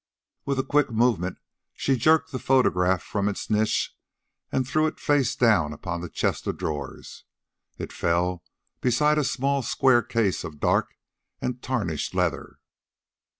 With 0.45 0.57
a 0.57 0.63
quick 0.63 0.89
movement, 0.89 1.37
she 1.75 1.95
jerked 1.95 2.31
the 2.31 2.39
photograph 2.39 3.03
from 3.03 3.29
its 3.29 3.51
niche 3.51 3.95
and 4.51 4.67
threw 4.67 4.87
it 4.87 4.99
face 4.99 5.35
down 5.35 5.73
upon 5.73 6.01
the 6.01 6.09
chest 6.09 6.47
of 6.47 6.57
drawers. 6.57 7.23
It 7.77 7.93
fell 7.93 8.41
beside 8.81 9.19
a 9.19 9.23
small 9.23 9.61
square 9.61 10.01
case 10.01 10.43
of 10.43 10.59
dark 10.59 10.95
and 11.39 11.61
tarnished 11.61 12.15
leather. 12.15 12.57